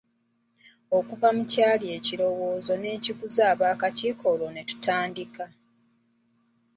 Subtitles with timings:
[0.97, 5.45] Okuva mu kyali ekirowoozo ne nkiguza abaakakiiko olwo ne tutandika.